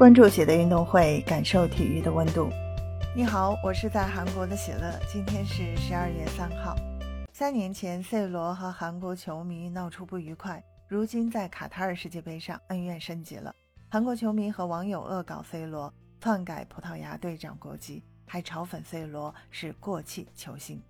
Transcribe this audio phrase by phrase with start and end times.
[0.00, 2.48] 关注喜的运动会，感受体育的温度。
[3.14, 4.98] 你好，我是在韩国的喜乐。
[5.06, 6.74] 今天是十二月三号。
[7.34, 13.54] 三年前，C 罗和韩国球迷闹出不愉快，如今在卡塔尔世界杯上恩怨升级了。
[13.90, 20.80] 韩国球迷和网友恶搞 C 罗，篡改葡萄牙队长国籍，还嘲讽 C 罗是过气球星。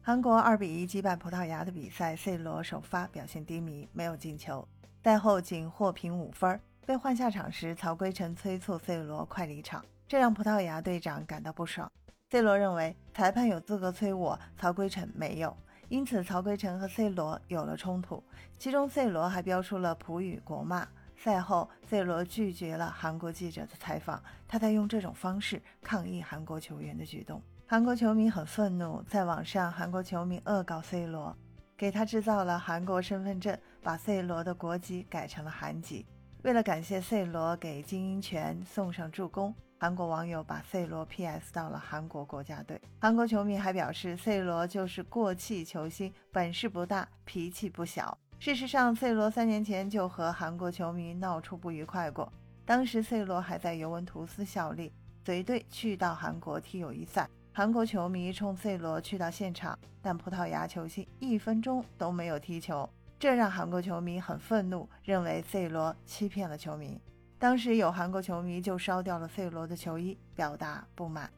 [0.00, 4.66] 韩国二比一击败葡萄牙的比赛，C 罗首发表现低迷，没有进球，
[5.04, 6.58] 赛后仅获评五分。
[6.86, 11.90] 被换下场时，曹圭成催促 C 罗快离场，这让葡萄牙队长感到不爽。
[12.30, 15.56] C 罗认为裁判有资格催我，曹圭成没有，
[15.88, 18.22] 因此曹圭成和 C 罗有了冲突。
[18.56, 20.86] 其中 C 罗还飙出了葡语国骂。
[21.16, 27.42] 赛后，C 罗拒绝了韩国记者的采访，他在用这种方式抗议韩国球员的举动。
[27.66, 31.36] 韩国球迷很愤怒，在网上，韩国球迷恶搞 C 罗，
[31.76, 36.06] 给他制造了韩国身份证，把 C 罗的国籍改成了韩籍。
[36.46, 42.80] 为了感谢 C 罗给金英权送上助攻，韩国网友把 C 罗 PS 到了韩国国家队。
[43.00, 48.16] 韩国球迷还表示，C 罗就是过气球星，本事不大，脾气不小。
[48.38, 52.32] 事实上，C 罗三年前就和韩国球迷闹出不愉快过，
[52.64, 54.92] 当时 C 罗还在尤文图斯效力，
[55.24, 57.28] 随队去到韩国踢友谊赛。
[57.52, 62.88] 韩国球迷冲 C 罗去到现场，但葡萄牙球星一分钟都没有踢球。
[63.18, 67.00] 这让韩国球迷很愤怒，认为 C 罗欺骗了球迷。
[67.38, 71.30] 当时有韩国球迷就烧掉了 C 罗的球衣，表达不满。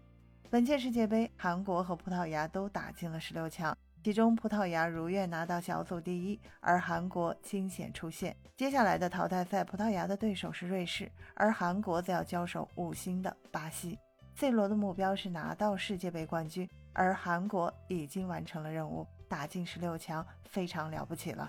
[0.50, 8.34] 本届世界杯，韩国和葡萄牙都打进了十六强，其中葡萄牙如愿拿到小组第一，而韩国惊险出线。
[8.56, 13.96] 接下来的淘汰赛，葡萄牙的对手是瑞士，而韩国则要交手五星的巴西。
[14.34, 21.48] C 罗的目标是拿到世界杯冠军，而韩国已经完成了任务，打进十六强，非常了不起了。